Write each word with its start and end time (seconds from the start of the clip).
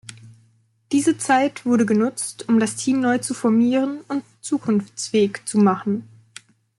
Diese 0.91 1.19
Zeit 1.19 1.63
wurde 1.63 1.85
genutzt 1.85 2.49
um 2.49 2.59
das 2.59 2.75
Team 2.75 3.01
neu 3.01 3.19
zu 3.19 3.35
formieren 3.35 4.01
und 4.07 4.23
zukunftsfähig 4.41 5.41
zu 5.45 5.59
machen. 5.59 6.07